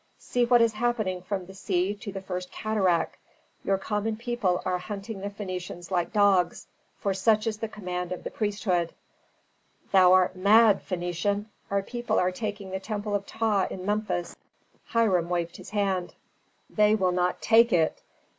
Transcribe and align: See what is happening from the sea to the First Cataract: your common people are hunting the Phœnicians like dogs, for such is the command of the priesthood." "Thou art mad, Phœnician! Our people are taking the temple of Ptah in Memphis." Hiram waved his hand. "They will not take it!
See 0.17 0.45
what 0.45 0.63
is 0.63 0.73
happening 0.73 1.21
from 1.21 1.45
the 1.45 1.53
sea 1.53 1.93
to 1.93 2.11
the 2.11 2.23
First 2.23 2.49
Cataract: 2.51 3.17
your 3.63 3.77
common 3.77 4.17
people 4.17 4.59
are 4.65 4.79
hunting 4.79 5.19
the 5.21 5.29
Phœnicians 5.29 5.91
like 5.91 6.11
dogs, 6.11 6.65
for 6.97 7.13
such 7.13 7.45
is 7.45 7.59
the 7.59 7.67
command 7.67 8.11
of 8.11 8.23
the 8.23 8.31
priesthood." 8.31 8.95
"Thou 9.91 10.11
art 10.11 10.35
mad, 10.35 10.83
Phœnician! 10.83 11.45
Our 11.69 11.83
people 11.83 12.17
are 12.17 12.31
taking 12.31 12.71
the 12.71 12.79
temple 12.79 13.13
of 13.13 13.27
Ptah 13.27 13.67
in 13.69 13.85
Memphis." 13.85 14.35
Hiram 14.85 15.29
waved 15.29 15.57
his 15.57 15.69
hand. 15.69 16.15
"They 16.67 16.95
will 16.95 17.11
not 17.11 17.39
take 17.39 17.71
it! 17.71 18.01